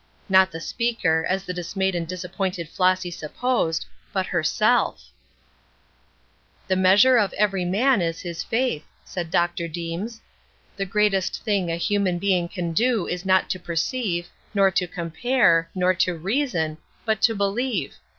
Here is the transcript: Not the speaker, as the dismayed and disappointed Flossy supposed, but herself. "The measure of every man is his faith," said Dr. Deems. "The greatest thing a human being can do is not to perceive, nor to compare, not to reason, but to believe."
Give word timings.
Not 0.27 0.49
the 0.51 0.59
speaker, 0.59 1.27
as 1.29 1.43
the 1.43 1.53
dismayed 1.53 1.93
and 1.93 2.07
disappointed 2.07 2.67
Flossy 2.67 3.11
supposed, 3.11 3.85
but 4.11 4.25
herself. 4.25 5.11
"The 6.67 6.75
measure 6.75 7.17
of 7.17 7.33
every 7.33 7.65
man 7.65 8.01
is 8.01 8.19
his 8.19 8.41
faith," 8.43 8.83
said 9.05 9.29
Dr. 9.29 9.67
Deems. 9.67 10.19
"The 10.75 10.87
greatest 10.87 11.43
thing 11.43 11.69
a 11.69 11.75
human 11.75 12.17
being 12.17 12.49
can 12.49 12.73
do 12.73 13.05
is 13.07 13.27
not 13.27 13.47
to 13.51 13.59
perceive, 13.59 14.27
nor 14.55 14.71
to 14.71 14.87
compare, 14.87 15.69
not 15.75 15.99
to 15.99 16.15
reason, 16.15 16.79
but 17.05 17.21
to 17.21 17.35
believe." 17.35 17.93